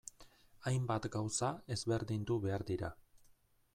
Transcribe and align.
Hainbat 0.69 1.05
gauza 1.15 1.51
ezberdindu 1.75 2.39
behar 2.47 2.65
dira. 2.71 2.91